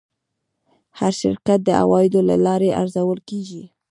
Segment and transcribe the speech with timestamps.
[0.99, 3.63] هر شرکت د عوایدو له لارې ارزول کېږي.